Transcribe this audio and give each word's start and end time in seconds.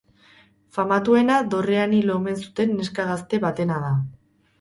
Famatuena 0.77 1.35
dorrean 1.51 1.93
hil 1.97 2.09
omen 2.13 2.39
zuten 2.47 2.73
neska 2.79 3.05
gazte 3.11 3.41
batena 3.45 3.79
da. 3.85 3.93